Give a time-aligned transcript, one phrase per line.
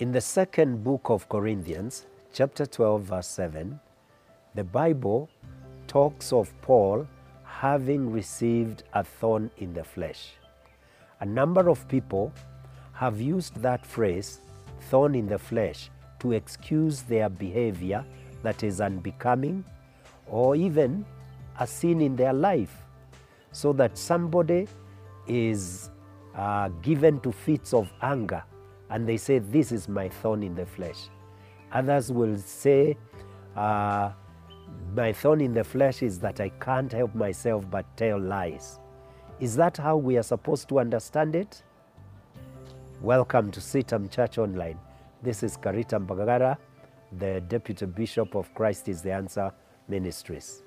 [0.00, 3.78] In the second book of Corinthians, chapter 12, verse 7,
[4.56, 5.30] the Bible
[5.86, 7.06] talks of Paul
[7.44, 10.32] having received a thorn in the flesh.
[11.20, 12.32] A number of people
[12.92, 14.40] have used that phrase,
[14.90, 18.04] thorn in the flesh, to excuse their behavior
[18.42, 19.64] that is unbecoming
[20.26, 21.06] or even
[21.60, 22.76] a sin in their life,
[23.52, 24.66] so that somebody
[25.28, 25.90] is
[26.34, 28.42] uh, given to fits of anger
[28.90, 31.08] and they say, This is my thorn in the flesh.
[31.72, 32.96] Others will say,
[33.56, 34.10] uh,
[34.94, 38.78] My thorn in the flesh is that I can't help myself but tell lies.
[39.40, 41.62] Is that how we are supposed to understand it?
[43.00, 44.78] Welcome to CITAM Church Online.
[45.22, 46.56] This is Karita Mbagara,
[47.18, 49.52] the Deputy Bishop of Christ is the Answer
[49.88, 50.62] Ministries.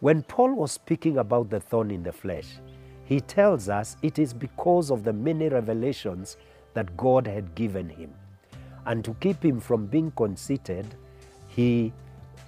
[0.00, 2.58] When Paul was speaking about the thorn in the flesh,
[3.04, 6.36] he tells us it is because of the many revelations
[6.74, 8.12] that God had given him.
[8.86, 10.86] And to keep him from being conceited,
[11.48, 11.92] he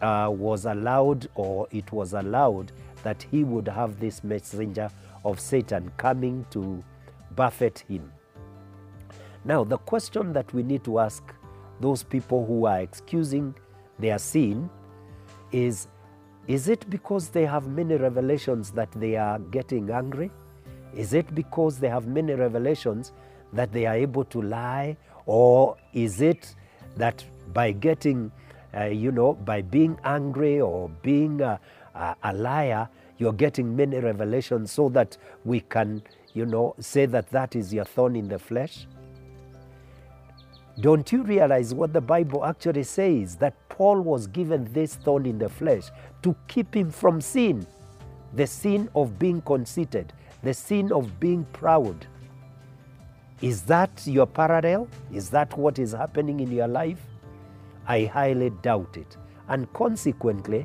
[0.01, 4.91] uh, was allowed, or it was allowed, that he would have this messenger
[5.25, 6.83] of Satan coming to
[7.37, 8.12] buffet him.
[9.45, 11.23] Now, the question that we need to ask
[11.81, 13.55] those people who are excusing
[13.98, 14.70] their sin
[15.51, 15.89] is
[16.48, 20.31] Is it because they have many revelations that they are getting angry?
[20.95, 23.12] Is it because they have many revelations
[23.53, 24.97] that they are able to lie?
[25.27, 26.55] Or is it
[26.97, 28.33] that by getting,
[28.77, 31.61] uh, you know, by being angry or being a,
[31.95, 36.03] a, a liar, you're getting many revelations so that we can,
[36.34, 38.86] you know, say that that is your thorn in the flesh?
[40.80, 43.36] Don't you realize what the Bible actually says?
[43.36, 45.84] That Paul was given this thorn in the flesh
[46.23, 47.67] to keep him from sin,
[48.33, 52.07] the sin of being conceited, the sin of being proud.
[53.42, 54.89] Is that your parallel?
[55.13, 57.01] Is that what is happening in your life?
[57.89, 59.17] I highly doubt it.
[59.48, 60.64] And consequently,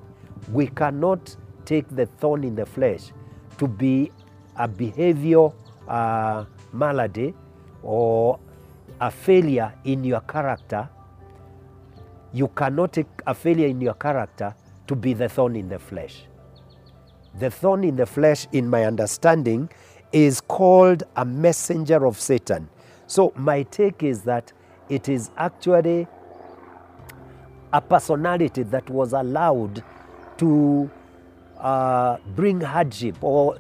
[0.52, 1.36] we cannot
[1.66, 3.12] take the thorn in the flesh
[3.58, 4.12] to be
[4.56, 5.50] a behavior
[5.88, 7.34] uh, malady
[7.82, 8.40] or
[9.02, 10.88] a failure in your character.
[12.34, 14.56] You cannot take a failure in your character
[14.86, 16.26] to be the thorn in the flesh.
[17.40, 19.70] The thorn in the flesh, in my understanding,
[20.12, 22.70] is called a messenger of Satan.
[23.08, 24.52] So, my take is that
[24.90, 26.08] it is actually
[27.74, 29.84] a personality that was allowed
[30.38, 30.90] to
[31.60, 33.58] uh, bring hardship, or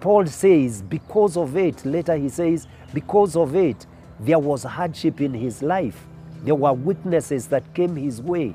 [0.00, 3.86] Paul says, because of it, later he says, because of it,
[4.20, 6.06] there was hardship in his life.
[6.42, 8.54] There were witnesses that came his way,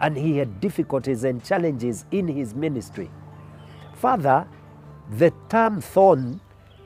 [0.00, 3.10] and he had difficulties and challenges in his ministry.
[3.94, 4.46] Further,
[5.10, 6.40] the term thorn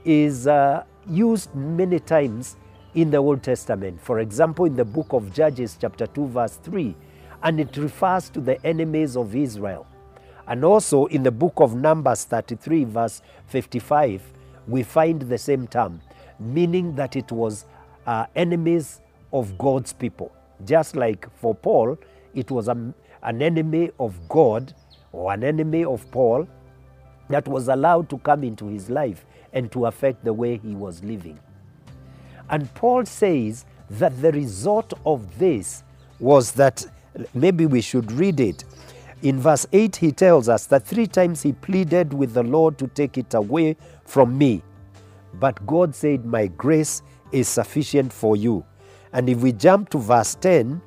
[0.04, 2.56] is uh, used many times
[2.94, 4.00] in the Old Testament.
[4.00, 6.94] For example, in the book of Judges, chapter 2, verse 3,
[7.42, 9.86] and it refers to the enemies of Israel.
[10.46, 14.22] And also in the book of Numbers 33, verse 55,
[14.68, 16.00] we find the same term,
[16.38, 17.64] meaning that it was
[18.06, 19.00] uh, enemies
[19.32, 20.32] of God's people.
[20.64, 21.98] Just like for Paul,
[22.34, 24.74] it was a, an enemy of God
[25.12, 26.46] or an enemy of Paul
[27.32, 31.02] that was allowed to come into his life and to affect the way he was
[31.04, 31.38] living.
[32.50, 35.82] And Paul says that the result of this
[36.18, 36.84] was that
[37.34, 38.64] maybe we should read it.
[39.22, 42.88] In verse 8, he tells us that three times he pleaded with the Lord to
[42.88, 44.62] take it away from me.
[45.34, 48.64] But God said, My grace is sufficient for you.
[49.12, 50.80] And if we jump to verse 10,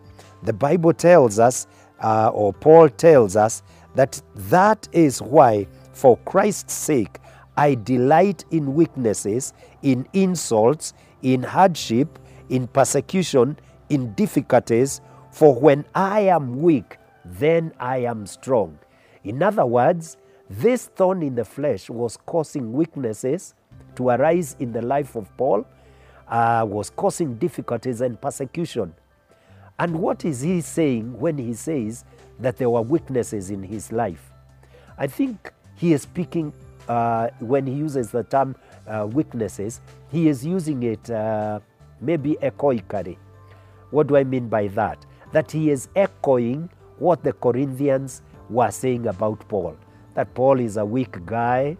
[0.43, 1.67] the Bible tells us,
[2.03, 3.63] uh, or Paul tells us,
[3.95, 7.19] that that is why, for Christ's sake,
[7.55, 13.57] I delight in weaknesses, in insults, in hardship, in persecution,
[13.89, 14.99] in difficulties,
[15.31, 18.77] for when I am weak, then I am strong.
[19.23, 20.17] In other words,
[20.49, 23.55] this thorn in the flesh was causing weaknesses
[23.95, 25.65] to arise in the life of Paul,
[26.27, 28.93] uh, was causing difficulties and persecution.
[29.79, 32.03] And what is he saying when he says
[32.39, 34.31] that there were weaknesses in his life?
[34.97, 36.53] I think he is speaking
[36.87, 38.55] uh, when he uses the term
[38.87, 39.81] uh, weaknesses,
[40.11, 41.59] he is using it uh,
[42.01, 43.17] maybe echoically.
[43.91, 45.05] What do I mean by that?
[45.31, 49.77] That he is echoing what the Corinthians were saying about Paul.
[50.13, 51.77] That Paul is a weak guy,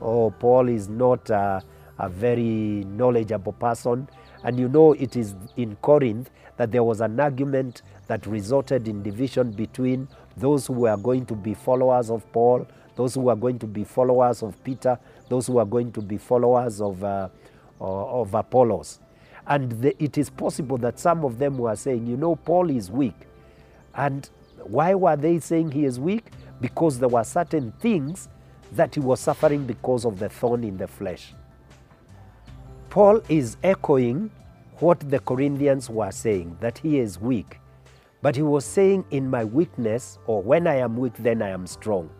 [0.00, 1.62] or Paul is not a,
[1.98, 4.08] a very knowledgeable person.
[4.44, 9.02] And you know, it is in Corinth that there was an argument that resulted in
[9.02, 12.66] division between those who were going to be followers of Paul,
[12.96, 14.98] those who are going to be followers of Peter,
[15.28, 17.28] those who are going to be followers of, uh,
[17.80, 19.00] of Apollos.
[19.46, 22.90] And the, it is possible that some of them were saying, you know, Paul is
[22.90, 23.16] weak.
[23.94, 24.28] And
[24.58, 26.26] why were they saying he is weak?
[26.60, 28.28] Because there were certain things
[28.72, 31.34] that he was suffering because of the thorn in the flesh.
[32.88, 34.30] Paul is echoing
[34.78, 37.58] what the Corinthians were saying, that he is weak.
[38.20, 41.66] But he was saying, in my weakness, or when I am weak, then I am
[41.66, 42.10] strong.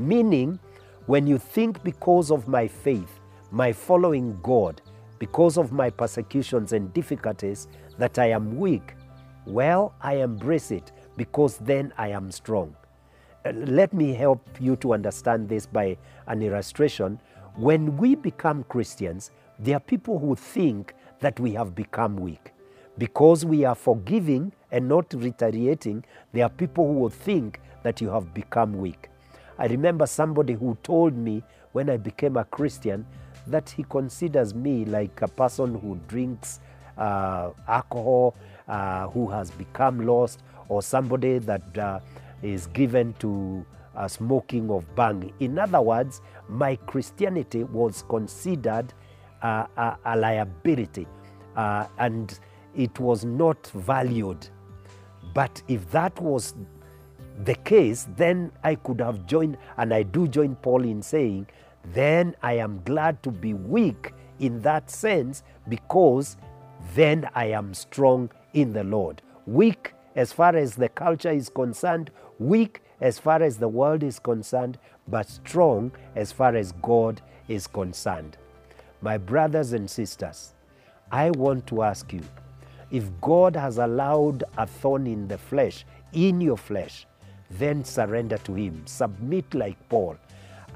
[0.00, 0.58] Meaning,
[1.04, 3.20] when you think because of my faith,
[3.50, 4.80] my following God,
[5.18, 7.68] because of my persecutions and difficulties,
[7.98, 8.94] that I am weak,
[9.44, 12.74] well, I embrace it because then I am strong.
[13.44, 15.98] Uh, Let me help you to understand this by
[16.28, 17.20] an illustration.
[17.56, 22.52] When we become Christians, there are people who think that we have become weak.
[22.96, 28.08] Because we are forgiving and not retaliating, there are people who will think that you
[28.08, 29.09] have become weak.
[29.60, 31.42] I remember somebody who told me
[31.72, 33.04] when I became a Christian
[33.46, 36.60] that he considers me like a person who drinks
[36.96, 38.34] uh, alcohol,
[38.66, 42.00] uh, who has become lost, or somebody that uh,
[42.42, 43.64] is given to
[43.94, 45.30] uh, smoking of bhang.
[45.40, 48.94] In other words, my Christianity was considered
[49.42, 51.06] a, a liability
[51.56, 52.40] uh, and
[52.74, 54.48] it was not valued.
[55.34, 56.54] But if that was
[57.44, 61.46] the case, then I could have joined, and I do join Paul in saying,
[61.92, 66.36] then I am glad to be weak in that sense because
[66.94, 69.22] then I am strong in the Lord.
[69.46, 74.18] Weak as far as the culture is concerned, weak as far as the world is
[74.18, 74.78] concerned,
[75.08, 78.36] but strong as far as God is concerned.
[79.00, 80.52] My brothers and sisters,
[81.10, 82.22] I want to ask you
[82.90, 87.06] if God has allowed a thorn in the flesh, in your flesh,
[87.50, 88.82] then surrender to Him.
[88.86, 90.16] Submit like Paul.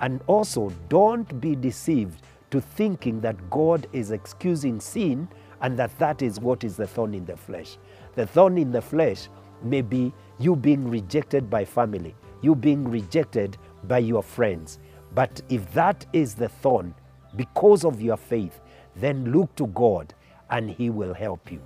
[0.01, 5.29] And also, don't be deceived to thinking that God is excusing sin
[5.61, 7.79] and that that is what is the thorn in the flesh.
[8.15, 9.29] The thorn in the flesh
[9.63, 14.79] may be you being rejected by family, you being rejected by your friends.
[15.15, 16.95] But if that is the thorn
[17.37, 18.61] because of your faith,
[18.97, 20.13] then look to God
[20.51, 21.61] and He will help you.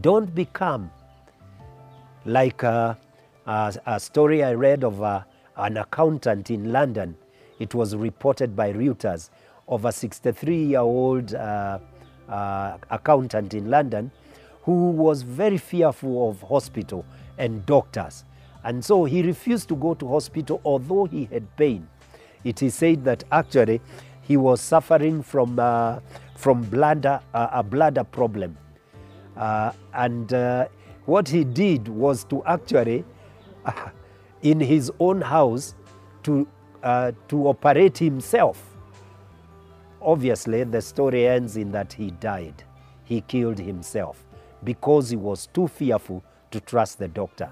[0.00, 0.90] Don't become
[2.24, 2.96] like a,
[3.46, 5.26] a, a story I read of a,
[5.56, 7.16] an accountant in London.
[7.58, 9.30] It was reported by Reuters
[9.68, 11.78] of a 63 year old uh,
[12.28, 14.10] uh, accountant in London
[14.62, 17.04] who was very fearful of hospital
[17.38, 18.24] and doctors.
[18.64, 21.88] And so he refused to go to hospital although he had pain.
[22.44, 23.80] It is said that actually
[24.22, 26.00] he was suffering from, uh,
[26.36, 28.56] from bladder, uh, a bladder problem.
[29.36, 30.68] Uh, and uh,
[31.06, 33.04] what he did was to actually,
[34.42, 35.74] in his own house,
[36.22, 36.46] to,
[36.82, 38.76] uh, to operate himself.
[40.02, 42.62] Obviously, the story ends in that he died.
[43.04, 44.24] He killed himself
[44.64, 47.50] because he was too fearful to trust the doctor.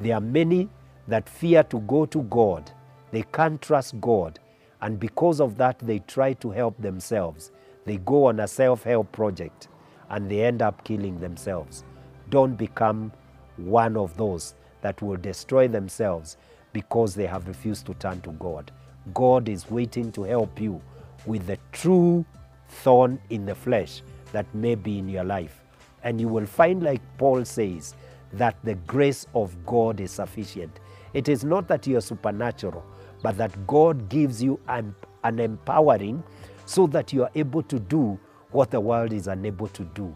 [0.00, 0.68] There are many
[1.08, 2.70] that fear to go to God.
[3.10, 4.38] They can't trust God.
[4.80, 7.52] And because of that, they try to help themselves.
[7.84, 9.68] They go on a self help project
[10.10, 11.84] and they end up killing themselves.
[12.30, 13.12] Don't become
[13.56, 16.36] one of those that will destroy themselves
[16.74, 18.70] because they have refused to turn to God.
[19.14, 20.78] God is waiting to help you
[21.24, 22.22] with the true
[22.68, 25.62] thorn in the flesh that may be in your life.
[26.02, 27.94] And you will find, like Paul says,
[28.34, 30.80] that the grace of God is sufficient.
[31.14, 32.84] It is not that you are supernatural,
[33.22, 36.22] but that God gives you an, an empowering
[36.66, 40.14] so that you are able to do what the world is unable to do.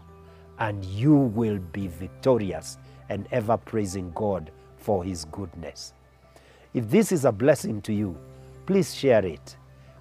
[0.59, 2.77] And you will be victorious
[3.09, 5.93] and ever praising God for His goodness.
[6.73, 8.17] If this is a blessing to you,
[8.65, 9.55] please share it.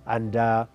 [0.06, 0.66] And uh,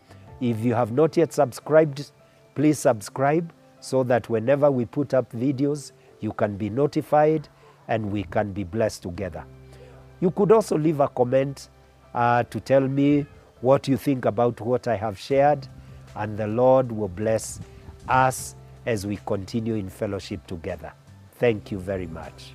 [0.41, 2.11] if you have not yet subscribed,
[2.55, 7.47] please subscribe so that whenever we put up videos, you can be notified
[7.87, 9.43] and we can be blessed together.
[10.21, 11.69] You could also leave a comment
[12.13, 13.25] uh, to tell me
[13.61, 15.67] what you think about what I have shared,
[16.15, 17.59] and the Lord will bless
[18.07, 18.55] us
[18.85, 20.93] as we continue in fellowship together.
[21.35, 22.53] Thank you very much.